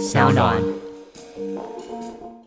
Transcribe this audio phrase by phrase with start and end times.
[0.00, 0.56] 小暖。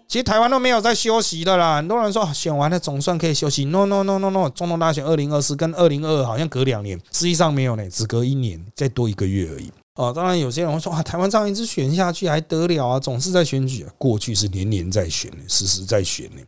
[0.07, 9.71] 其实台湾都没有在休息的啦，很多人说选完了总算可以休息，no no no no no，总统大选二零二四跟二零二二好像隔两年，实际上没有呢，只隔一年，再多一个月而已。
[9.95, 12.99] 哦，当然有些人会说啊，台湾这样一直选下去还得了啊？
[12.99, 16.41] 总是在选举，过去是年年在选，时时在选呢，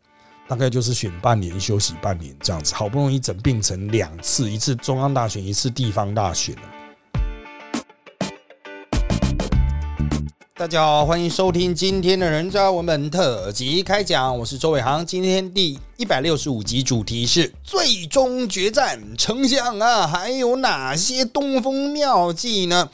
[0.48, 6.56] 大概就是选半年休息半年这样子，好不容易整并成两次，一次中央大选，一次地方大选
[10.58, 15.06] 大家好，欢迎收听今天的人渣文本特辑开讲，我是周伟航。
[15.06, 22.90] 今天第一百六十五集主题是最终决战，丞相啊，还有哪些东风妙计呢？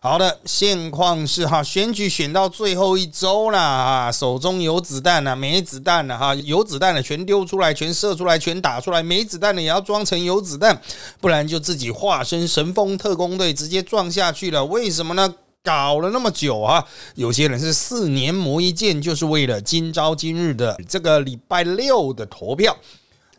[0.00, 10.80] 好的，现况是哈，选举选到最后一周了啊，手中有子弹了，没子弹了哈，有子弹的全丢出来，全射出来，全打出来，没子弹的也要装成有子弹，
[11.20, 14.64] 不然就自己化身神风特工队直接撞下去了。
[14.64, 15.34] 为什么呢？
[15.66, 22.76] 搞了那么久啊，有些人是四年磨一剑，就是为了今朝今日的这个礼拜六的投票。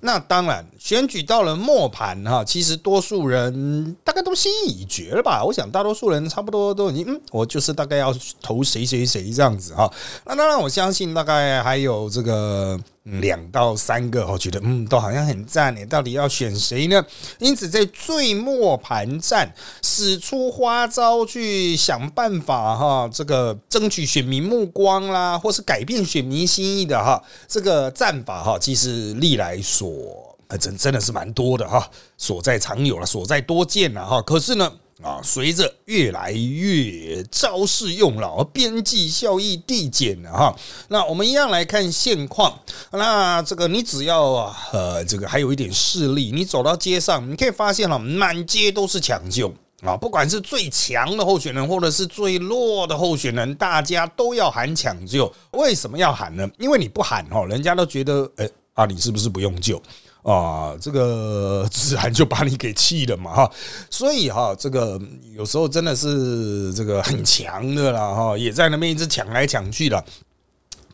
[0.02, 5.41] 那当然，选举到了末盘哈，其实多数人大概都心意已决了吧？
[5.43, 9.91] 我想大多数人差不多都已经，嗯，我就是大概要投谁谁谁这样子哈。
[10.25, 12.77] 那当然，我相信大概还有这个
[13.22, 17.03] 两到三个，我觉得嗯，都好像很赞你到底要选谁呢？
[17.39, 30.23] 因此，在最末盘战，使出花招去想办法哈，这个争取选民目光啦，或是改变选民心意的哈，这个战法哈，其实历来所。
[30.61, 31.86] 真真的是蛮多的哈，
[32.17, 34.21] 所在常有了，所在多见了哈。
[34.21, 34.71] 可是呢，
[35.03, 40.55] 啊，随着越来越招式用老，边际效益递减了哈。
[40.87, 42.59] 那我们一样来看现况。
[42.91, 49.95] 那这个你只要啊呃，这个还有一点势力，你走到街上，你可以发现了，满街都是抢救啊。
[49.95, 55.31] 不管是最强的候选人，或者是最弱的候选人，大家都要喊抢救。
[55.51, 56.49] 为什么要喊呢？
[56.57, 59.79] 因为你不喊哦，人家都觉得，哎啊，你是不是不用救？
[60.28, 63.52] 啊，这个 自然就把你给气了嘛哈，
[63.89, 64.99] 所以哈，这个
[65.33, 70.04] 有时候真的是这个很强的啦哈，也在那边一直抢来抢去的，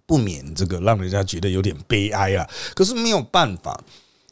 [0.06, 2.48] 不免这个让人家觉得有点悲哀啊。
[2.76, 3.84] 可是没有办法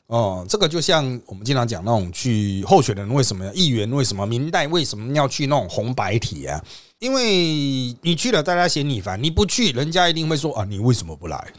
[0.06, 6.64] 哦，这个就像我们经常讲那种去候选人为什么议员为什么明代为什么要去那种红白体啊？
[7.00, 11.52] 因为你去了，大家嫌你烦；你不去，人家一定会说啊，你为什么不来？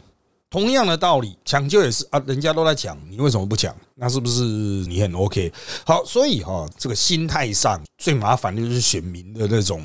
[0.53, 3.75] 同样的道理，抢救也是啊，人家都在抢，你为什么不抢？
[3.95, 5.51] 那是不是你很 OK？
[5.83, 9.83] 好，所以哈，这个心态上最麻烦的就是选民的那种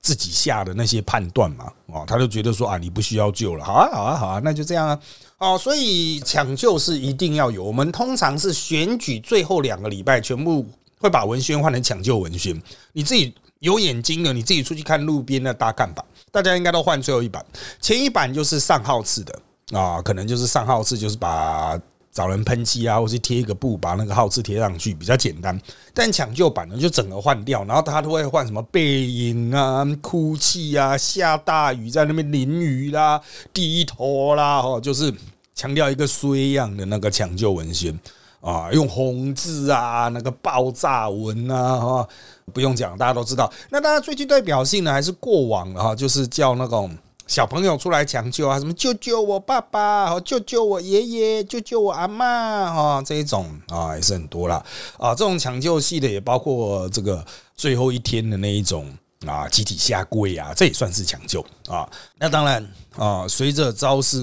[0.00, 4.98] 自己下的那些判断嘛，哦，他就觉得说啊，你不需要救了，好啊，好啊，好啊，那就这样啊，
[5.36, 7.62] 哦，所以抢救是一定要有。
[7.62, 10.66] 我们通常是选举最后两个礼拜，全部
[10.98, 12.58] 会把文宣换成抢救文宣。
[12.94, 16.02] 你自己有眼睛的，你自己出去看路边的大看板，
[16.32, 17.44] 大家应该都换最后一版，
[17.78, 19.38] 前一版就是上号次的。
[19.72, 21.78] 啊，可能就是上号次，就是把
[22.10, 25.60] 找人喷漆啊，或是贴一个布把那个号次贴上去，比较简单。
[25.92, 33.20] 但抢救版呢，就整个换掉，然后他都会换什么背影啊、哭泣啊、下大雨在那边淋雨啦、
[33.52, 35.14] 低头啦， 哦，就是
[35.54, 37.96] 强调一个衰样的那个抢救文宣
[38.40, 42.08] 啊，用红字啊，那个爆炸文啊， 哈，
[42.54, 43.52] 不用讲，大家都知道。
[43.68, 46.90] 那当然最具代表性的还是过往的哈，就是叫那种。
[47.28, 54.64] 小朋友出来抢救啊，什么救救我爸爸，救救我爷爷，救救我阿妈，哈，这一种啊也是很多了
[54.96, 55.14] 啊。
[55.14, 57.22] 这种抢救系的也包括这个
[57.54, 58.90] 最后一天的那一种
[59.26, 61.86] 啊，集体下跪啊，这也算是抢救啊。
[62.18, 62.66] 那当然
[62.96, 64.18] 啊，随着招式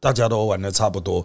[0.00, 1.24] 大家都玩的差不多，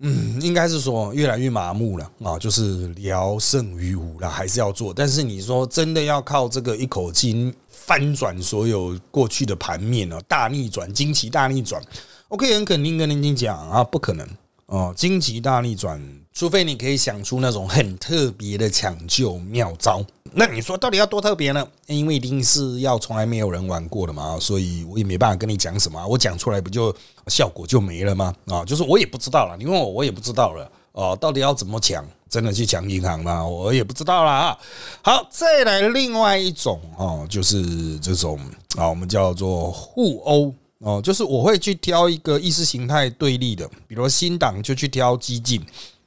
[0.00, 4.92] 嗯，应该是说越来越麻木了啊，就是聊胜于无了，还是要做。
[4.92, 7.54] 但是你说真的要靠这个一口气。
[7.72, 11.82] 翻转所有过去的盘面哦，大逆转，惊奇大逆转。
[12.28, 14.24] 我可以很肯定跟您讲啊，不可能
[14.70, 16.00] 哦，经济大逆转，
[16.32, 20.00] 除非你可以想出那种很特别的抢救妙招。
[20.32, 21.66] 那你说到底要多特别呢？
[21.88, 26.94] 因为一定是要从来没有人玩过的嘛，所以我也没办法跟你讲什么，我讲出来不就
[27.26, 28.32] 效果就没了吗？
[28.46, 30.70] 啊，就是我也不知道了，你问我我也不知道了。
[30.92, 32.04] 哦，到底要怎么抢？
[32.28, 33.44] 真的去抢银行吗？
[33.44, 34.58] 我也不知道了啊。
[35.02, 38.38] 好，再来另外一种哦，就是这种
[38.76, 45.64] 啊，我们叫做互殴哦，就是我会去挑一个意识形态对立的，比如新党就去挑激进，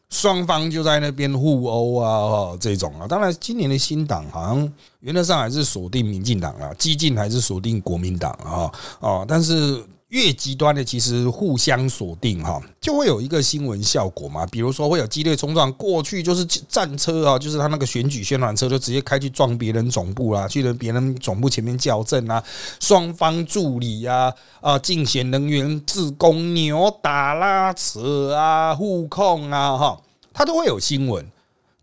[0.09, 3.07] 双方就在那边互殴啊，这种啊。
[3.07, 8.71] 当然，今年的新党好像原则上还是锁定民进党啊，激进还是锁定国民党啊。
[8.99, 9.83] 哦，但是。
[10.13, 14.45] 越极端的其实互相锁定哈，就会有一个新闻效果嘛。
[14.45, 22.43] 比如说会有激烈冲撞，过去就是战车啊，就是他那个选举宣传车就直接开去撞别人总部啦，去了别人总部前面校正啊，
[22.79, 24.31] 双方助理啊
[24.61, 29.99] 啊，竞选人员自攻扭打拉扯啊，互控啊哈，
[30.31, 31.25] 他都会有新闻。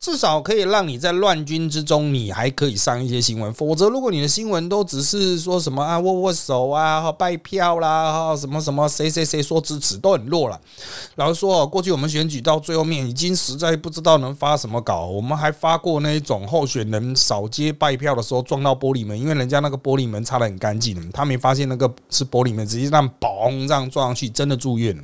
[0.01, 3.53] 至少可以让你在乱军之中，你还可以上一些新闻。
[3.53, 10.59] 否则，如果你的新闻都只是说什么啊握握手啊、拜票啦、哈什么什么谁谁谁说支持，都很弱了。
[11.17, 15.05] 老实说，过去我们选举到最后面，已经实在不知道能发什么稿。
[15.05, 25.03] 我们还发过那一种候选人扫街拜票的时候撞到玻璃门，因为人家那个玻璃门擦得很干净，他没发现那个是玻璃门，直接让嘣这样撞上去，真的住院了。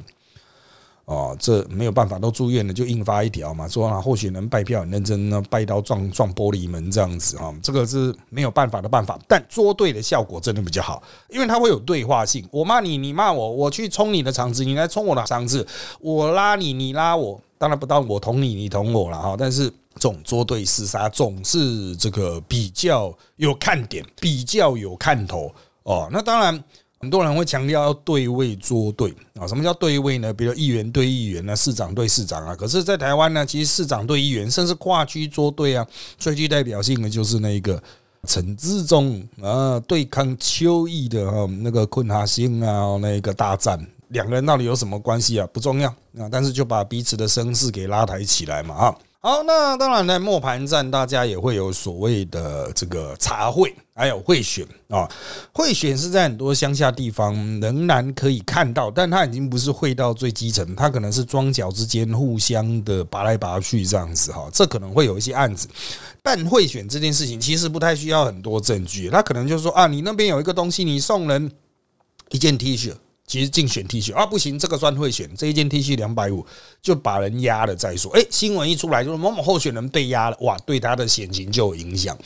[1.06, 15.64] 哦，这没有办法，都住院了，就印发一条嘛，说啊，候选人拜票很认真呢，拜刀撞撞玻璃门这样子啊，这个是没有办法的办法，但捉对的效果真的比较好，因为它会有对话性，我骂你，你骂我，我去冲你的场子，你来冲我的场子，
[16.00, 25.55] 我拉你，你拉我，当然不到我捅你，你捅我了哈，但是这种捉对厮杀总是这个比较有看点，比较有看头
[25.85, 26.64] 哦，那当然。
[26.98, 30.32] 很多人会强调要对位作对啊，什么叫对位呢？
[30.32, 32.56] 比如议员对议员啊，市长对市长啊。
[32.56, 37.81] 可是，在台湾呢，其实市长对议员，甚至跨区作对啊，最具代表性的就是那个
[38.26, 43.78] 陈志忠啊，对抗邱毅的哈那个困哈星啊，那个大战，
[44.08, 45.46] 两个人到底有什么关系啊？
[45.52, 45.88] 不重要
[46.19, 48.96] 啊，但是就把彼此的声势给拉抬起来嘛啊。
[49.21, 55.11] 好，那当然在末盘战，大家也会有所谓的这个茶会，还有会选啊。
[55.53, 64.49] 会选是在很多乡下地方仍然可以看到，但它已经不是会到最基层，它可能是庄脚之间互相的拔来拔去这样子哈。
[64.53, 65.67] 这可能会有一些案子，
[66.23, 71.51] 办会选这件事情其实不太需要很多证据，他可能就说啊，你那边有一个东西，你送人
[72.29, 72.95] 一件 T 恤。
[73.26, 76.46] 其实竞选 T 恤啊不行，这个算会选，这一件 T 恤两百五
[76.81, 78.11] 就把人压了再说。
[78.12, 82.17] 哎，新闻一出来就是某某候选人被压了，哇，对他的选情就有影响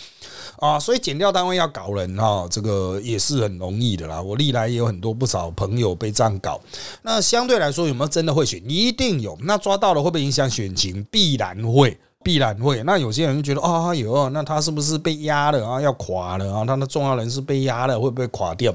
[0.58, 0.78] 啊。
[0.78, 4.20] 所以检调单位要搞人哈，这个也是很容易的啦。
[4.20, 6.60] 我历来也有很多不少朋友被这样搞。
[7.02, 8.62] 那相对来说有没有真的会选？
[8.68, 9.38] 一定有。
[9.42, 11.02] 那抓到了会不会影响选情？
[11.10, 11.98] 必然会。
[12.22, 15.80] 必然会，那有些人就觉得啊，有，那他是不是被压了啊？
[15.80, 16.64] 要垮了啊？
[16.64, 18.74] 他的重要人是被压了，会不会垮掉？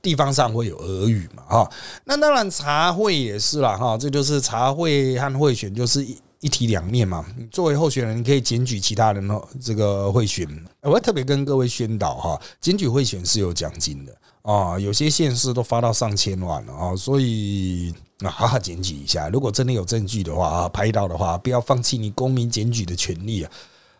[0.00, 1.42] 地方上会有俄语嘛？
[1.46, 1.70] 哈，
[2.04, 7.24] 那当然茶会也是啦，哈，这就是茶会和会选就是一一体两面嘛。
[7.50, 10.48] 作为候选人，可以检举其他人哦，这个会选，
[10.80, 14.14] 我要特别跟各位宣导哈，检举会选是有奖金的。
[14.42, 17.92] 啊，有些县市都发到上千万了啊，所以
[18.24, 19.28] 啊，好好检举一下。
[19.28, 23.50] 如果真的有证据的话啊，拍到的话，不要放弃你公民检举的权利啊，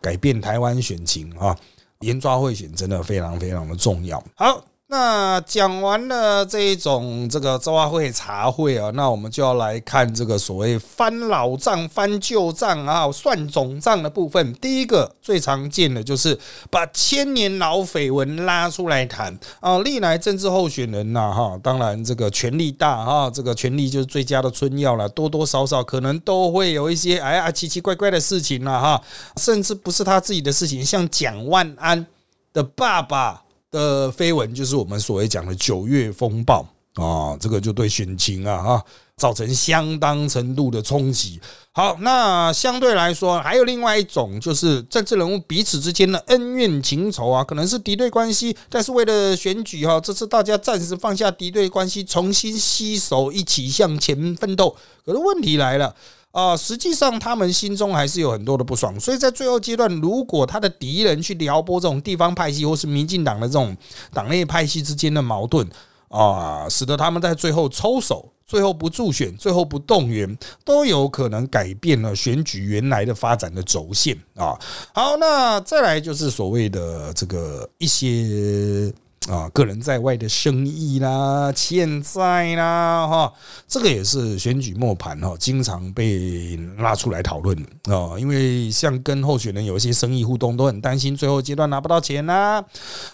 [0.01, 1.57] 改变台湾选情啊，
[1.99, 4.23] 严抓贿选真的非常非常的重要。
[4.35, 4.63] 好。
[4.91, 14.51] 那讲完了这一种这个周会茶会啊，那我们就要来看这个所谓翻老账、翻旧账啊、算总账的部分。
[14.55, 16.35] 第一个最常见的就是
[16.71, 19.77] 把千年老绯闻拉出来谈啊。
[19.77, 28.99] 历来政治候选人呐，哈，当然这个权力大哈，这个权力就是最佳的春药了，多多少少可能都会有一些哎呀奇奇怪怪的事情了哈，
[29.37, 32.07] 甚至不是他自己的事情，像蒋万安
[32.51, 33.43] 的爸爸。
[33.71, 38.85] 的绯闻就是我们所谓讲的九月风暴啊，这个就对选情啊哈
[39.15, 41.39] 造成相当程度的冲击。
[41.79, 54.75] 好，那相对来说，还有另外一种，就是政治人物彼此之间的恩怨情仇啊，可能是敌对关系，但是为了选举哈，这次大家暂时放下敌对关系，重新携手一起向前奋斗。
[55.05, 55.95] 可是问题来了。
[56.31, 63.73] 啊，实际上他们心中还是有很多的不爽，所以在最后阶段，如果他的敌人去撩拨这种地方派系或是民进党的这种
[64.13, 65.65] 党内派系之间的矛盾
[66.09, 74.57] 啊，使得他们在最后抽手，最后不助选，最后不动员，都有可能改变了选举原来的发展的轴线啊。
[74.91, 78.91] 好，那再来就是所谓的这个一些。
[79.27, 83.31] 啊，个人在外的生意啦、欠债啦，哈，
[83.67, 88.17] 这个也是选举末盘哈，经常被拉出来讨论啊。
[88.17, 92.63] 因为像跟候选人有一些生意互动，都很担心最后阶段拿不到钱呐，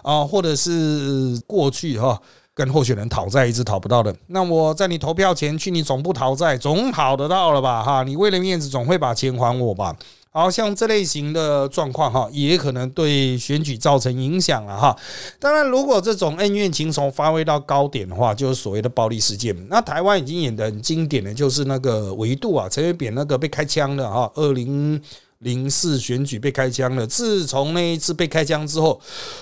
[0.04, 2.22] 啊，或者是过去哈
[2.56, 7.84] 跟候选人讨债一直讨不到的，那我在你投票前去你总部讨债，总讨得到了吧？
[7.84, 9.94] 哈，你为了面子总会把钱还我吧？
[10.32, 14.96] 好像这类型的状况哈，也可能对选举造成影响了哈。
[15.38, 19.54] 当然，如果这种恩怨情仇发挥到高点的话，就是所谓的暴力事件。
[19.70, 25.02] 那台湾已经演的很经典的就是那个维度啊，陈水扁那个被开枪的哈，二零。
[25.46, 27.08] 零四选举被开枪了。
[27.08, 29.00] 自从那一次被开枪之后，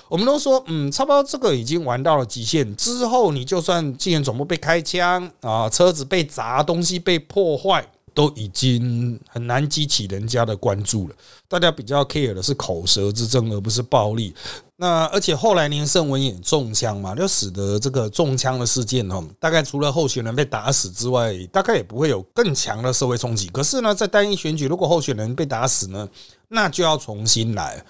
[0.08, 2.76] 我们都说，嗯，差不多这个已经玩到了极限。
[2.76, 7.84] 之后你就算纪元总部被开枪啊，车子被砸，东西被破坏。
[8.14, 11.14] 都已经很难激起人家的关注了。
[11.48, 14.32] 大家比较 care 的是口舌之争，而不是暴力。
[14.76, 23.46] 那而且后来林胜文也中枪嘛，就使得这个中枪的事件哦，大概除了候选人被打死之外，大概也不会有更强的社会冲击。
[23.48, 26.08] 可是呢，在单一选举，如果候选人被打死呢，
[26.48, 27.84] 那就要重新来，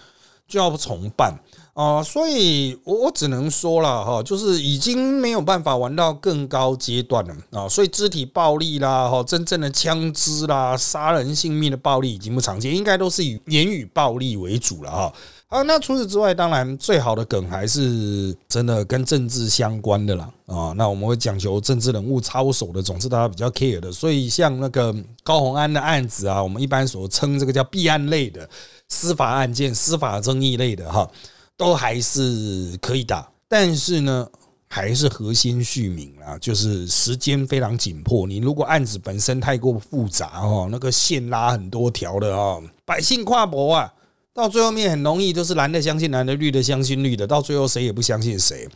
[0.47, 1.35] 就要重办。
[1.75, 15.13] 啊，所以我我只能说了哈，就是已经没有办法玩到更高阶段了啊，所以肢体暴力啦，哈，真正的枪支啦，杀人性命的暴力已经不常见，应该都是以言语暴力为主了哈。
[15.49, 20.73] 啊，那除此之外，当然最好的梗还是真的跟政治相关的啦啊。
[20.77, 23.91] 那我们会讲求政治人物操守的，总是大家比较 care 的。
[23.91, 28.49] 所以像那个高洪安的案子啊，我们一般所称这个叫弊案类的
[28.89, 31.09] 司法案件、司法争议类的哈。
[31.57, 34.29] 都还是可以打，但是呢，
[34.69, 38.27] 还是核心续名啊，就是时间非常紧迫。
[38.27, 43.93] 你如果案子本身太过复杂哦，那个线拉很多条的哦，百姓跨博啊，
[44.33, 48.69] 到最后面很容易都是蓝的相信蓝的，绿的相信绿的，到最后谁也不相信谁。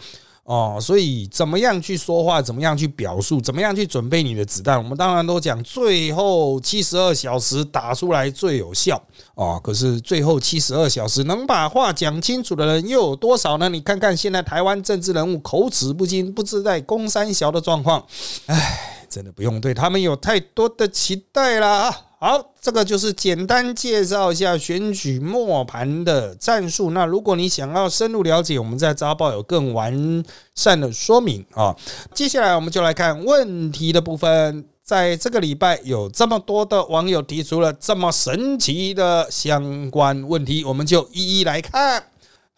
[0.48, 4.82] 哦，所以怎么样去说话，怎么样去表述，怎么样去准备你的子弹？
[4.82, 8.98] 我们当然都讲最后七十二小时打出来最有效
[9.34, 9.60] 哦。
[9.62, 13.68] 可是最后七十二小时能把话讲清楚的人又有多少呢？
[13.68, 18.02] 你看看现在台湾政治人物口齿不清、不知在公三小的状况，
[18.46, 21.96] 唉，真的不用对他们有太多的期待了啊。
[22.20, 26.90] 好，这个就是简单介绍一下选举末盘的战术。
[26.90, 30.24] 那如果你想要深入了解，我们在早报有更完
[30.54, 31.76] 善的说明啊。
[32.12, 34.66] 接下来我们就来看问题的部分。
[34.82, 42.02] 在这个礼拜，有这么多的网友提出了这么神奇的相关问题，我们就一一来看。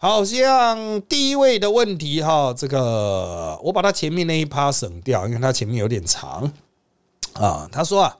[0.01, 6.51] 好像第一位的问题哈，这个我把他前面那一趴省掉，因为他前面有点长
[7.33, 7.69] 啊。
[7.71, 8.17] 他说啊。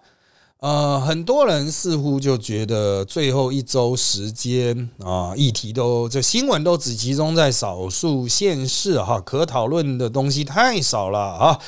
[0.59, 11.59] 呃，很多人似乎就觉得最后一周时间啊，议题都这新闻都只集中在少数县市哈，可讨论的东西太少了啊。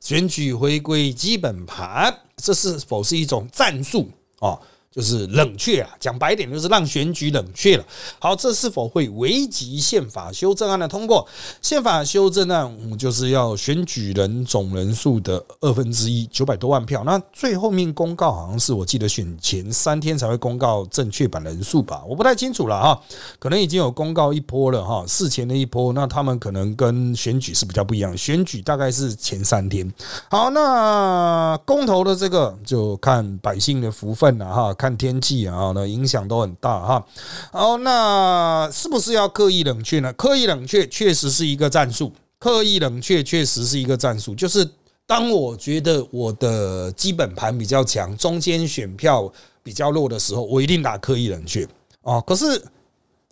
[0.00, 4.10] 选举回归基本盘，这是否是一种战术
[4.40, 4.58] 啊？
[4.92, 7.84] 就是冷却啊，讲白点就是让选举冷却了。
[8.18, 11.24] 好，这是否会危及宪法修正案的通过？
[11.62, 17.04] 宪法修正案就是要选举人总人数的二分之一，九百多万票。
[17.04, 22.02] 那最后面公告好像是我记得选前三天才会公告正确版人数吧？
[22.08, 23.00] 我不太清楚了哈，
[23.38, 25.92] 可能已经有公告一波了哈，事前的一波。
[25.92, 29.88] 那他们可能跟选举是比较不一样，选举大概是前三天。
[30.28, 34.74] 好，那公投的这个就看百姓的福分了哈。
[34.80, 37.06] 看天气啊，那影响都很大哈。
[37.52, 40.10] 哦，那是不是要刻意冷却呢？
[40.14, 44.34] 刻意冷却确实是一个战术，刻意冷却确实是一个战术。
[44.34, 44.66] 就是
[45.06, 49.30] 当我觉得我的基本盘比较强，中间选票
[49.62, 51.68] 比较弱的时候，我一定打刻意冷却
[52.00, 52.24] 哦。
[52.26, 52.64] 可是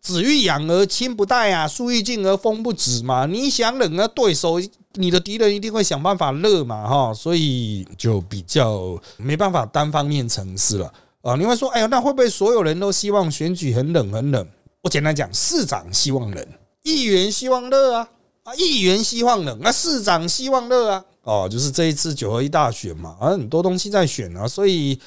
[0.03, 3.25] 子欲养而亲不待啊，树欲静而风不止嘛。
[3.25, 4.61] 你想冷，那对手
[4.95, 7.15] 你的敌人一定会想办法热嘛哈。
[7.15, 10.93] 所以就比较没办法单方面成事了。
[11.29, 14.49] 啊，你会说，哎呀，那会不会所有人都希望选举很冷很冷？
[14.81, 16.47] 我简单讲，市长希望冷，
[16.85, 18.09] 议员希望热啊，
[18.45, 24.99] 啊，议员希望冷，那市长希望热啊，哦，就是这一次九合一大选嘛，啊，很多东西在选啊，所以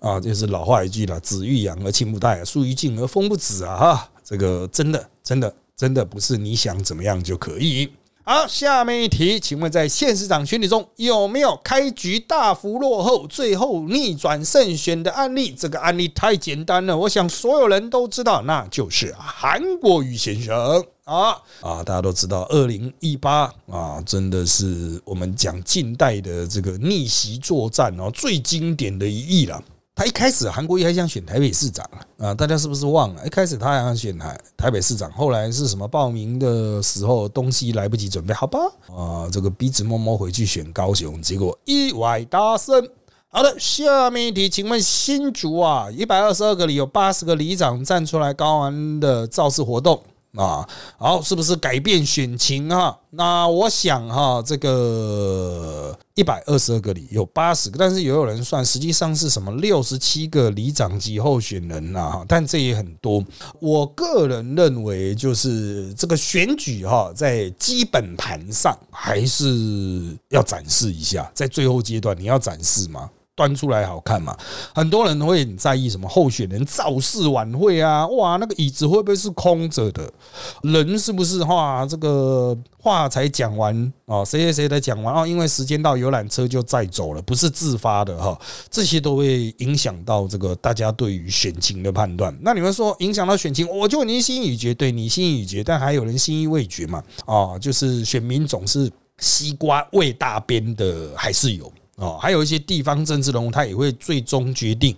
[0.00, 7.92] 啊，就是老话一句了，子欲养而亲不待，树欲静而风不止啊，哈，这个真的真的真的不是你想怎么样就可以。
[8.28, 15.52] 好，下面一题，请问在县市长选举中有没有开局大幅落后，最后逆转胜选的案例？
[15.52, 21.84] 这个案例太简单了，我想所有人都知道，那就是韩国瑜先生啊啊！
[21.84, 29.62] 大家都知道，二零一八啊，真的是我们讲近代的这个逆袭作战哦，最经典的一役了。
[29.98, 31.82] 他一开始韩国瑜还想选台北市长
[32.18, 33.26] 啊，大家是不是忘了？
[33.26, 38.58] 一开始他还想选台台北市长，后来是什么报名的时候东西来不及准备，好吧？
[38.94, 42.86] 啊，这个鼻子摸摸回去选高雄，结果意外大胜。
[43.28, 50.02] 好的，下面一题，请问新竹啊，一百二十二个里有八十个里长站出来高安的造势活动。
[50.36, 52.96] 啊，好，是不是改变选情啊？
[53.10, 63.24] 那我想哈，这个一百二十二个里有八十个，但是也有人算，实际上是什么六十七个里长级候选人呐，但这也很多。
[63.58, 73.08] 我个人认为，就是这个选举哈，在基本盘上还是要展示一下，在最后阶段你要展示吗？
[73.36, 74.36] 端出来好看嘛。
[74.74, 80.12] 很多人会很在意什么候选人造势晚会啊，哇，那个椅子会不会是空着的？
[80.62, 84.24] 人是不是话这个话才讲完啊？
[84.24, 85.26] 谁谁谁才讲完哦？
[85.26, 88.36] 因为时间到，游览车就载走了，不是自发的哈。
[88.70, 92.36] 这些都会影响到这个大家对于选情的判断。
[92.40, 97.02] 那你们说影响到选情，我就你心已决，对你心已决，但还有人心意未决嘛？
[97.26, 98.90] 啊，就是选民总是。
[99.18, 104.94] 西瓜味大边的还是有哦，还有一些地方政治人物，他也会最终决定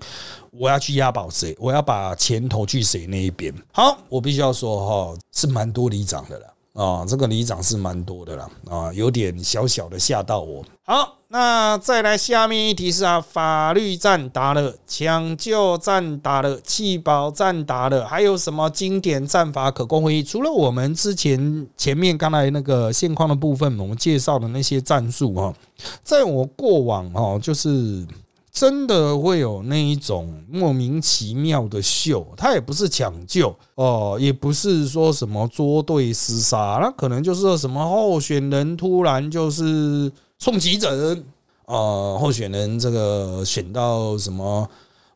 [0.50, 3.54] 我要去押宝谁，我要把钱投去谁那一边。
[3.72, 6.54] 好，我必须要说哈，是蛮多里长的了。
[6.78, 10.64] 啊，这个里长是蛮多的啦，啊，有点小小的吓到我。
[10.84, 20.22] 好，那再来下面一题是啊，法律战打了，抢救战打了，气保战打了，还有什么经典战法可供回忆？
[20.22, 25.52] 除了我们之前前面刚才那个现况的部分，我们介绍的那些战术哈，
[26.04, 28.06] 在我过往哈，就是。
[28.58, 40.10] 真的会有那一种莫名其妙的秀，他也不是抢救哦，也不是说什么捉对厮杀，那可能就是什么候选人突然就是
[40.40, 41.24] 送急诊
[41.66, 44.68] 啊，候选人这个选到什么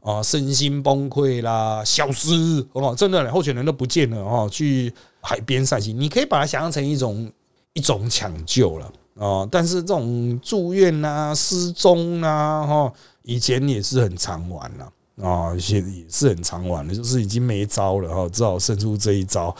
[0.02, 7.28] 啊，身心崩溃啦，消失哦，真的候选人都不见了哦，去海边散心，你可以把它想象成一种
[7.72, 12.92] 一种抢救了啊，但是这种住院啊、失踪啊，哈。
[13.24, 19.54] 以前也是很常玩了啊，现也是很常玩的，就是已经没招了哈，只好胜出这一招。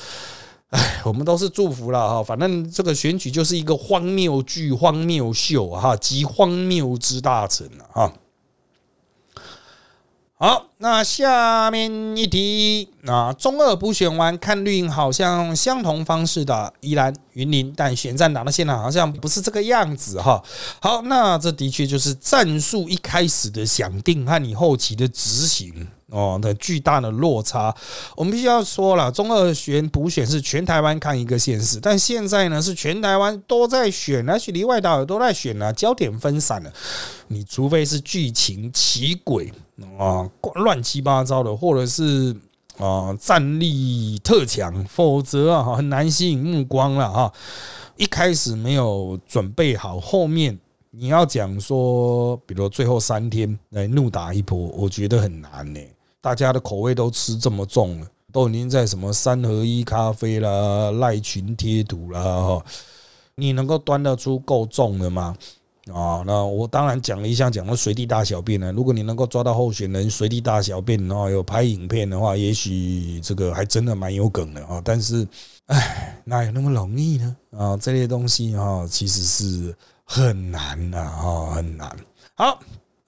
[0.70, 8.12] 哎，我们都是祝福了哈，反正这个选举就是一个荒谬剧、荒谬秀哈，集荒谬之大成了哈。
[10.42, 20.42] 好，那下面一题，啊中二补选完看绿营好像相同方式的依然云林，但选战打到现在好像不是这个样子哈。
[20.80, 25.86] 好，那这的确就是战术一开始的想定和你后期的执行。
[26.12, 27.74] 哦，的巨大的落差，
[28.14, 36.70] 我们必须要说了，中二选补选是全台湾看一个县市，但现在呢是全台湾都在选，而且离外岛也都在选啊，焦点分散了。
[37.28, 39.50] 你除非是剧情奇诡
[39.98, 42.36] 啊，乱七八糟的，或者是
[42.76, 47.32] 啊战力特强，否则啊很难吸引目光了哈。
[47.96, 50.58] 一开始没有准备好，后面
[50.90, 55.80] 你要讲说，比如最后三天来怒打一波，我觉得很难呢。
[56.22, 62.64] 大家的口味都吃这么重了，都已经在什么三合一咖啡啦、赖群贴图啦哈，
[63.34, 65.36] 你能够端得出够重的吗？
[65.92, 68.70] 啊，那我当然讲了一项讲到随地大小便呢。
[68.70, 74.80] 如果你能够抓到候选人随地大小便，然后有拍影片的话，也许这个还真的蛮有梗的啊。
[74.84, 75.26] 但是，
[75.66, 77.36] 哎，哪有那么容易呢？
[77.50, 81.96] 啊，这些东西哈，其实是很难的哈，很难。
[82.36, 82.60] 好。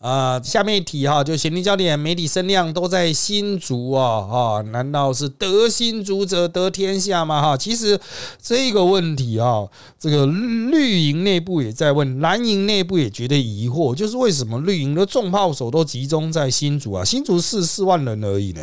[0.05, 7.41] 啊，下面一题哈，就咸宁焦点，媒体声量都在新竹啊，哈，难道是得新竹者得天下吗？
[7.41, 7.99] 哈，其实
[8.39, 9.67] 这个问题啊，
[9.99, 17.03] 这个绿营内部也在问，蓝营内部也觉得疑惑，就是为什么绿营的重炮手都集中在新竹啊？
[17.03, 18.61] 新竹四四万人而已呢，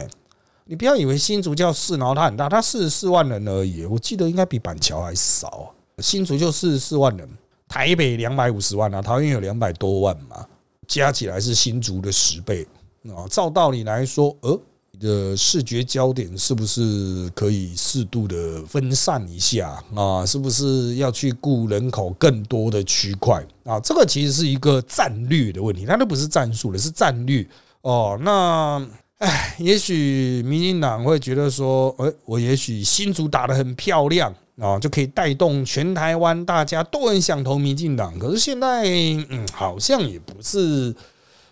[0.65, 7.27] 你不要以为新竹叫四，然后它很大，它四十四万人而已，我记得应该比板桥还少，新竹就四十四万人，
[7.67, 10.45] 台北两百五十万啊，桃园有两百多万嘛。
[10.91, 12.67] 加起来是新竹的十倍
[13.06, 13.23] 啊！
[13.30, 14.60] 照道理来说，呃，
[14.91, 20.25] 你的视觉焦点是不是可以适度的分散一下啊？
[20.25, 23.80] 是不是要去顾人口更多的区块啊？
[23.80, 27.47] 这个其实是一个战略的问题，它都不是战术了，是战略
[27.84, 28.19] 哦。
[28.21, 28.86] 那
[29.19, 34.36] 哎，也许民进党会觉得说，哎，我也许新竹打得很漂亮。
[34.60, 38.18] 啊，就可以带动全台湾，大家都很想投民进党。
[38.20, 38.84] 可是现在，
[39.30, 40.94] 嗯，好像也不是，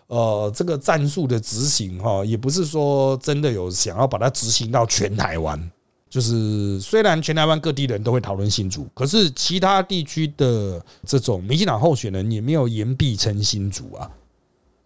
[0.07, 5.71] 呃，这个战术的执行哈，也不是说真的有想要把它执行到全台湾。
[6.09, 14.09] 就是虽然全台湾各地人都会讨论新竹，可是其他地区的这种民进党候选人也没有言必称新竹啊。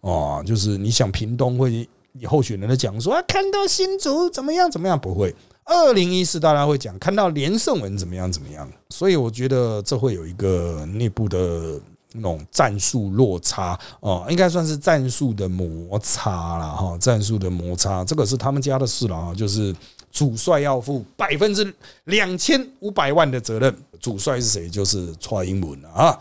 [0.02, 1.88] 哦，就是你想屏东会
[2.24, 5.34] 候选人的讲说啊，看到新竹怎么样怎么样，不会。
[5.64, 11.80] 二零一四，大家会讲看到连胜文怎么样怎么样，所以我觉得这会有一个内部的
[12.12, 19.74] 那种战术落差哦，应该算是战术的摩擦了哈，战术的摩擦，这个是他们家的事了啊，就是
[20.12, 21.74] 主帅要负百分之
[22.04, 24.68] 两千五百万的责任，主帅是谁？
[24.68, 26.18] 就是蔡英文啊。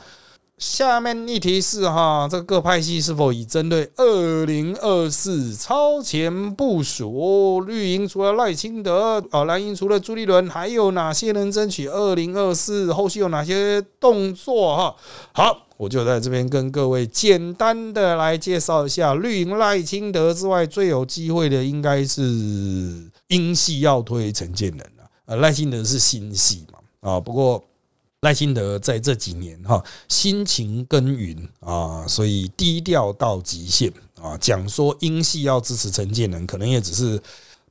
[0.59, 7.59] 下面一题是哈，这个各派系是否已针对二零二四超前部署？
[7.61, 12.93] 绿营除了赖清德，啊，蓝营除了朱立伦，还有哪些人争取二零二四？
[12.93, 14.77] 后续有哪些动作？
[14.77, 14.95] 哈，
[15.33, 22.21] 好，我就在这边跟各位简单的来介绍一下，绿营赖清德之外，最有机会的应该是
[23.27, 25.03] 英系要推陈建仁了。
[25.25, 27.61] 呃，赖清德是新系嘛，啊，不过
[28.23, 37.21] 赖清德在这几年哈，辛勤耕耘啊，所以低调到极限啊，讲说英系要支持陈建仁，可能也只是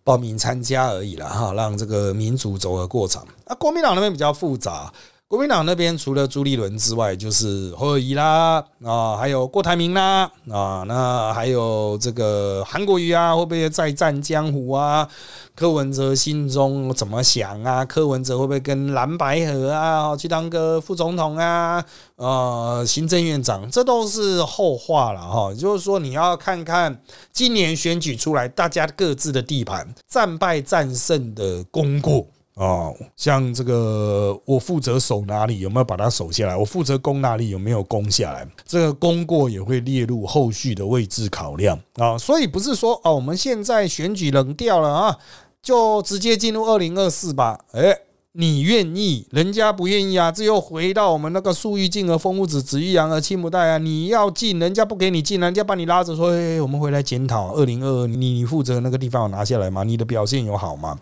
[0.05, 3.27] 报名参加而已了哈，让这个民主走个过场。
[3.47, 4.93] 啊国民党那边比较复杂。
[5.33, 15.09] 国民党那边除了朱立伦之外，就是侯友谊啦啊，还有郭台铭啦啊，那还有这个韩国瑜啊，会不会再战江湖啊？
[15.55, 17.83] 柯文哲心中怎么想啊？
[17.83, 21.83] 柯文哲会不会跟蓝白河啊去当个副总统啊？
[22.16, 25.55] 呃，行政院长，这都是后话了哈。
[25.55, 27.01] 就是说，你要看看
[27.33, 32.27] 今年选举出来，大家各自的地盘战败战胜的功过。
[32.55, 36.55] 哦，像这个我负责守哪里，有没有把它守下来？
[36.55, 38.47] 我负责攻哪里，有没有攻下来？
[38.67, 42.19] 这个攻过也会列入后续的位置考量啊。
[42.19, 45.19] 所以不是说哦，我们现在选举冷掉了啊，
[45.62, 47.59] 就直接进入二零二四吧？
[47.73, 47.97] 哎，
[48.33, 50.31] 你愿意，人家不愿意啊。
[50.31, 53.79] 这又回到我们那个树欲静而风不止，子欲养而亲不待啊。
[53.79, 59.85] 你要进，人家不给你进，人家把你拉着说：“哎，我们回来检讨二零二二，你你负责那个地方有拿下来吗？
[59.85, 60.99] 你的表现有好吗？”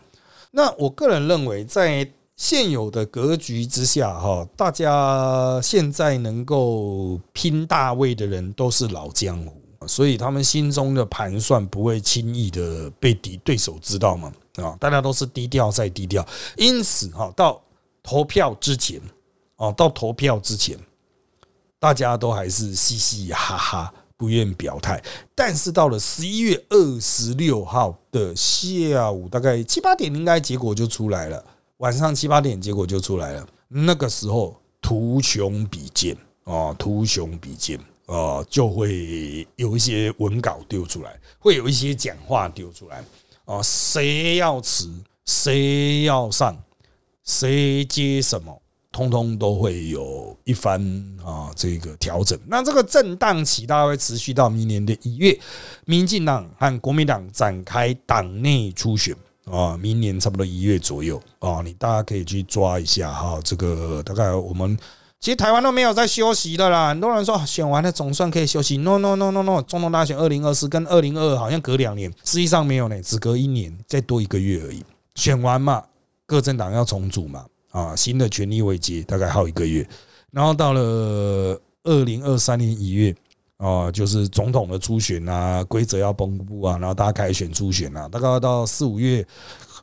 [0.51, 14.33] 那我个人认为，在现有的格局之下，哈，大家现在能够拼大位的人都是老江湖，所以他们心中的盘算不会轻易的被敌对手知道嘛？
[14.57, 17.63] 啊，大家都是低调再低调，因此哈，到
[18.03, 19.01] 投票之前，
[19.57, 20.77] 哦，到投票之前，
[21.79, 23.95] 大家都还是嘻嘻哈哈。
[24.21, 25.03] 不愿表态，
[25.35, 31.43] 但是到了十一月二十六号的下午，大概七八点，应该结果就出来了。
[31.79, 33.49] 晚上七八点，结果就出来了。
[33.69, 43.03] 那个时候，图穷匕见啊，图穷匕见啊，就会有一些文稿丢出来，会有一些讲话丢出来
[43.47, 44.93] 啊，谁要辞，
[45.25, 46.55] 谁要上，
[47.25, 48.61] 谁接什么。
[49.01, 50.79] 通通都会有一番
[51.25, 52.39] 啊，这个调整。
[52.47, 55.39] 那这个震荡期大概会持续到明年的一月，
[55.87, 63.41] 民进党和国民党展开党内初选啊，明年差不多一月左右啊，你大家可以去抓一下哈。
[63.43, 64.77] 这个大概我们
[65.19, 66.91] 其实台湾都没有在休息的啦。
[66.91, 74.85] 很多人说选完了总算可以休息，no no no no no，总统大选二零二四跟二零二二好像隔两年，实际上没有呢，只隔一年，再多一个月而已。
[75.15, 75.85] 选完嘛，
[76.27, 77.47] 各政党要重组嘛。
[77.71, 79.89] 啊，新的权力危机大概还有一个月，
[80.31, 83.15] 然后到了二零二三年一月，
[83.57, 89.27] 啊，就是总统的初选啊，规则要公布啊，然后大家开始选初选啊，大概到四五月。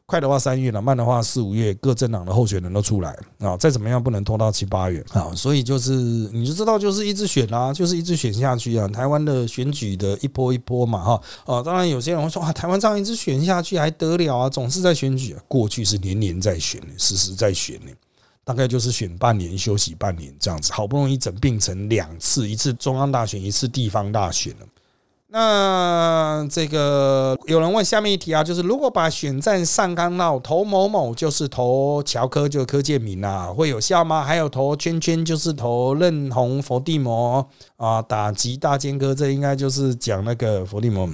[0.09, 8.87] 快的话三月了，慢的话四五月，各政党的候选人都出来啊，再怎么样不能拖到七八月啊，所以就是你就知道，就是一直选啦，就是一直选下去啊。
[8.87, 14.49] 台湾的选举的一波一波嘛，哈啊，当然有些人会说啊，台湾这样一直选下去还得了啊？
[14.49, 17.91] 总是在选举，过去是年年在选，时时在选呢，
[18.45, 24.65] 大概就是选半年休息半年这样子，好不容易整并成两次，一次中央大选，一次地方大选了。
[25.29, 34.23] 那这个有人问下面一题啊，就是如果把选战上纲到投某某就是投乔科，就柯建明啊，会有效吗？
[34.23, 41.09] 还有投圈圈就是投认同佛地魔啊，打击大剑哥，这应该就是讲那个佛地魔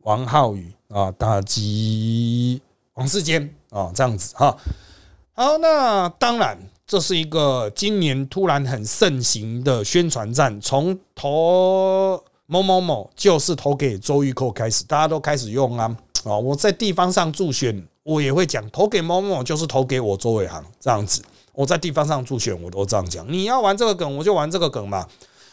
[0.00, 2.60] 王浩宇啊，打击
[2.94, 4.56] 王世坚啊，这样子哈。
[5.32, 12.20] 好，那当然这是一个今年突然很盛行的宣传战，从投。
[12.46, 16.36] 某某某就是投给周玉蔻开始，大家都开始用啊啊！
[16.36, 21.22] 我在地方上助选，我也会讲投给某某就是投给我周伟航这样子。
[21.52, 23.24] 我在地方上助选，我都这样讲。
[23.32, 25.06] 你要玩这个梗，我就玩这个梗嘛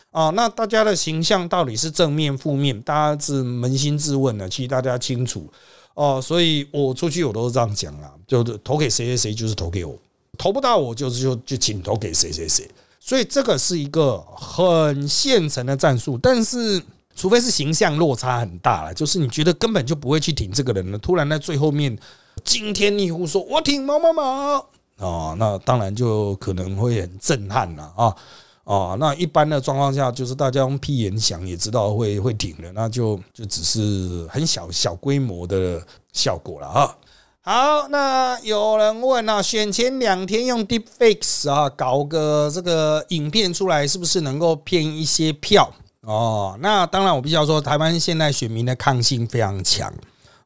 [0.09, 0.29] 啊！
[0.31, 2.81] 那大家的形象到底是正面负面？
[2.81, 5.47] 大家是扪心自问的，其实大家清楚
[5.93, 6.19] 哦。
[6.21, 9.95] 所以我出去我都是这样讲啊，就是投给谁谁谁就是投给我，
[10.37, 12.67] 投不到我就是就就请投给谁谁谁。
[13.03, 16.81] 所以这个是一个很现成的战术，但是
[17.15, 21.97] 除非是形象落差很大了，就是你觉得根本就不会去挺这个人了，突然在最后面
[22.43, 24.57] 惊天逆呼说“我挺毛毛毛”
[25.01, 28.15] 啊，那当然就可能会很震撼了啊
[28.63, 28.95] 啊！
[28.99, 35.83] 那一般的状况下，就是大家用屁眼想也知道会会挺的，那就就只是很小小规模的
[36.13, 36.95] 效果了啊。
[37.43, 45.73] 好，那有人问啊，选前两天用 Deepfake 啊，搞个这个影片出来，是不是能够骗一些票？
[46.01, 49.91] 哦，那当然，我必须要说，台湾现在选民的抗性非常强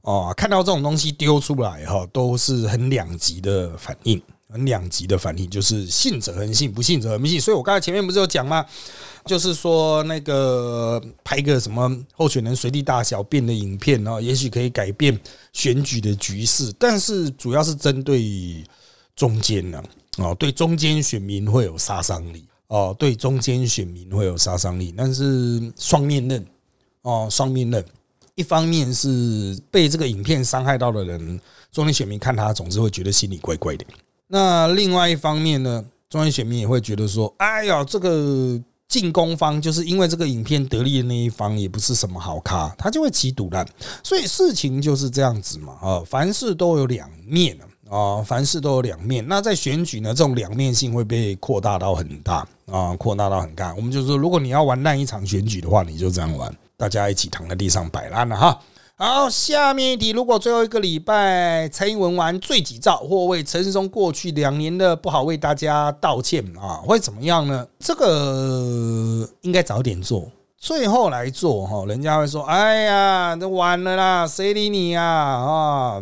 [0.04, 4.22] 哦，看到这种东西丢出来哈，都是很两极的反应。
[4.64, 7.42] 两极的反应，就是信者恒信，不信者恒不信。
[7.42, 8.66] 所以我刚才前面不是有讲吗？
[9.26, 15.20] 就是说那个拍个什么候选人随地大小便的影片哦，也许可以改变
[15.52, 18.64] 选举的局势，但是主要是针对
[19.16, 19.84] 中间呢，
[20.18, 26.46] 哦，对中间选民会有杀伤力，哦，对中间选民会有杀伤力，但是双面刃，
[27.02, 27.84] 哦，双面刃。
[28.36, 31.40] 一方面是被这个影片伤害到的人，
[31.72, 33.86] 中间选民看他总是会觉得心里怪怪的。
[34.28, 43.68] 那另外一方面呢，中间选民也会觉得说：“哎呀，这个进攻方就是因为这个影片得利的那一方也不是什么好咖，他就会起赌烂。”
[44.04, 47.58] 所以事情就是这样子嘛，啊，凡事都有两面
[47.90, 49.24] 啊，凡事都有两面。
[49.28, 53.76] 那在选举呢，这种两面性会被扩大到很大啊，扩大到很大。
[53.76, 56.52] 我们就说，如果你要玩烂一场选举的话，你就这样玩。
[56.78, 58.60] 大家一起躺在地上摆烂了哈。
[58.98, 67.68] 好，下面一题，如果最后一个礼拜蔡英文玩醉几兆，或为陈世忠过去两年的不好为大家道歉啊，会怎么样呢？
[67.78, 75.04] 这个应该早点做，最后来做哈，人家会说：“哎呀，都晚了啦，谁理你呀？
[75.04, 76.02] 啊，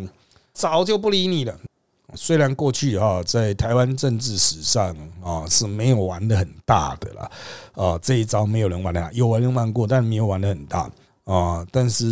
[0.53, 1.55] 早就不理你了。”
[2.13, 7.31] 虽然过去啊，在台湾政治史上啊是没有玩的很大的啦，
[7.73, 10.87] 啊这一招没有人玩的，有玩人玩过，但没有玩的很大
[11.25, 11.65] 啊。
[11.71, 12.05] 但是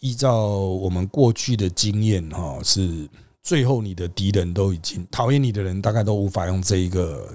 [0.00, 3.08] 依照我们过去的经验哈，是
[3.42, 7.28] 最后你的敌人都已经讨厌你的人，大概都无法用这一个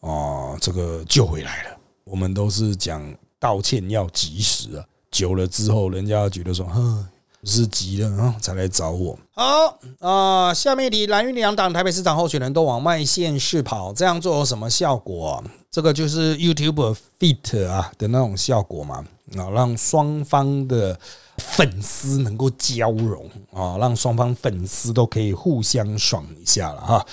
[0.00, 1.76] 啊这个救回来了。
[2.04, 3.02] 我们都是讲
[3.38, 7.06] 道歉要及时啊，久了之后，人家觉得说，哼。
[7.44, 9.18] 是急了啊，才来找我。
[9.32, 15.42] 好啊，下面题：蓝云两党台北市长候选人都往外线市跑，这样做有什么效果？
[15.68, 19.04] 这个就是 YouTube fit 啊的那种效果嘛，
[19.38, 20.98] 啊，让双方的
[21.36, 27.06] 粉丝能够交融啊，让双方粉丝都可以互相爽一下了哈。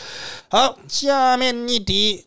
[0.50, 2.26] 好，下面一题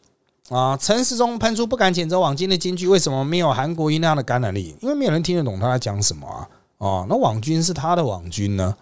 [0.49, 4.77] 啊，陈时中喷出不敢谴责网军的金句，为什么没有韩国瑜那样的感染力？
[4.81, 6.49] 因为没有人听得懂他在讲什么啊。
[6.79, 8.75] 哦，那网军是他的网军呢？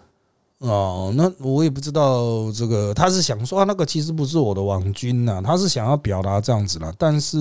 [0.57, 7.37] 哦，那我也不知道这个，他是想说那个其实不是我的网军呐，他是想要表达这样子了，但是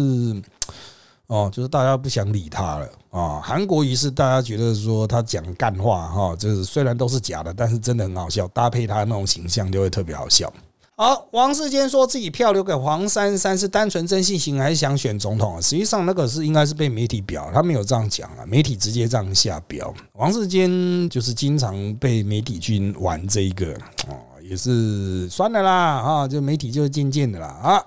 [1.31, 3.41] 哦，就是大家不想理他了啊。
[3.41, 10.53] 韩国瑜是大家觉得说他讲干话哈，就是虽然都是假的，但是真的很好笑，搭配他那种形象就会特别好笑。
[10.97, 15.63] 好，王世坚说自己票留给黄珊珊是单纯真性情还是想选总统？
[15.63, 19.95] 实际上那个是应该是被媒体表，他没有这样讲啊，媒体直接这样下标。
[20.15, 23.73] 王世坚就是经常被媒体去玩这一个
[24.09, 27.83] 哦，也是算了啦啊，就媒体就是渐渐的啦啊。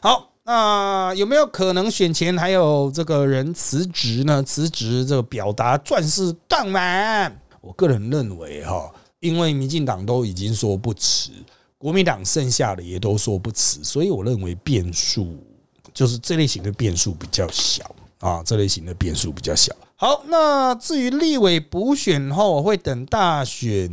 [0.00, 4.40] 好，那有没有可能选前还有这个人辞职呢？
[4.44, 11.32] 辞职这个表达钻石当满，我个人认为哈，因为民进党都已经说不辞。
[11.76, 15.36] 国民党剩下的也都说不迟，所以我认为变数
[15.92, 17.84] 就是这类型的变数比较小
[18.20, 19.74] 啊，这类型的变数比较小。
[19.96, 23.90] 好，那至于立委补选后会等大选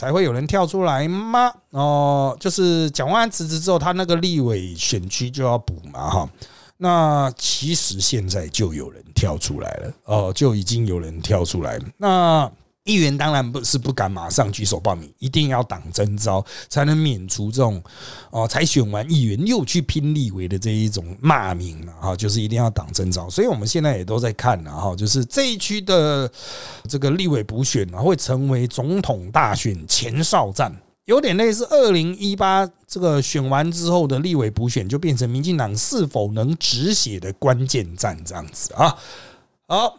[0.00, 1.52] 才会有人跳出来吗？
[1.72, 6.30] 哦，就是蒋万安辞职之后，他那个立委选区就要补嘛，哈。
[6.78, 11.78] 那其实现在就有人跳出来了，哦，就已经有人跳出来。
[11.98, 12.50] 那
[12.84, 17.80] 议员当然不是不敢马上举手报名，一定要党征召才能免除这种
[18.30, 23.28] 哦，才选完议员又去拼立委的这一种骂名了哈，就是一定要党征召。
[23.28, 26.30] 所以我们现在也都在看了哈，就是这一区的
[26.88, 38.96] 这个立委补选啊，会成为总统大选前哨战，有点类似二零一八这个选完之后的立委补选，就变成民进党是否能止血的关键战这样子啊。
[39.68, 39.98] 好。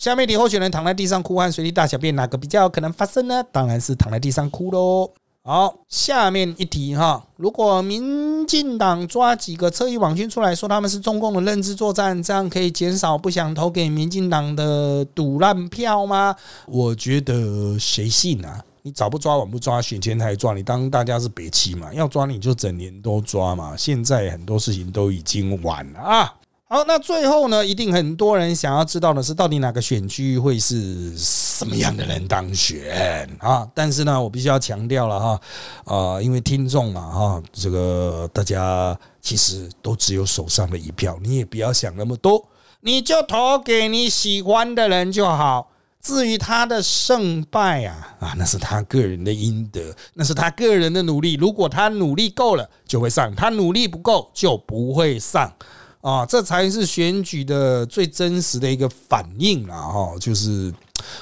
[0.00, 3.44] 下面题候选人躺在地上哭和随地大小便，哪个比较可能发生呢？
[3.52, 5.10] 当然是躺在地上哭喽。
[5.42, 16.34] 好，下面一题哈，如果民进党抓几个侧翼网军出来说他们是中共的认知作战，这样可以减少不想投给民进党的赌烂票吗？
[16.66, 18.64] 我觉得谁信啊？
[18.80, 21.92] 你早不抓晚不抓，选前才抓，你当大家是别欺嘛？
[21.92, 23.76] 要抓你就整年都抓嘛。
[23.76, 26.34] 现在很多事情都已经晚了啊。
[26.72, 33.68] 好，那最后呢，一定很多人想要知道的是，到底哪个选区会是什么样的人当选啊？
[33.74, 35.40] 但是呢，我必须要强调了哈，
[35.84, 42.46] 啊，因为听众嘛哈，这个大家其实都只有手上的一票，你也不要想那么多，
[42.82, 45.72] 你就投给你喜欢的人就好。
[46.00, 51.34] 至于他的胜败啊，啊，那是他个人的阴德，那是他个人的努力。
[51.34, 55.52] 如果他努力够了，就会上；他努力不够，就不会上。
[56.00, 60.72] 啊，这才是选举的最真实的一个反应了哈，就是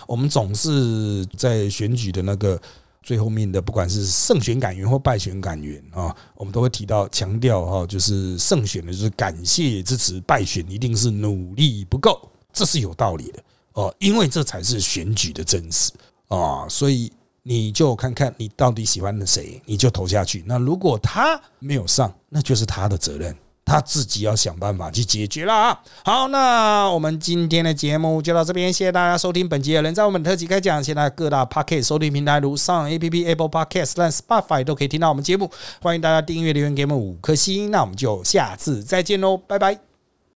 [0.07, 2.61] 我们总是在选举的那个
[3.03, 15.91] 最后面的不管是胜选感言或败选感言啊，我们都会提到强调哈，就是胜选的就是感谢支持，败选一定是努力不够，这是有道理的哦，因为这才是选举的真实
[16.29, 17.11] 啊，所以
[17.43, 20.45] 你就看看你到底喜欢的谁，你就投下去。
[20.47, 23.35] 那如果他没有上，那就是他的责任。
[23.69, 25.79] 他自己要想办法去解决了啊！
[26.03, 30.83] 好，那我们今天的节目就到这边，谢谢大家收听本期的人在我们特辑开讲。
[30.83, 35.51] 现在各大 Podcast 收听平台如上 A P P Apple Podcast、和 Spotify 都可以听到我们节目。
[35.83, 37.71] 欢迎大家订阅、留言给我们五颗星。
[37.71, 39.88] 那我们就下次再见喽，拜拜。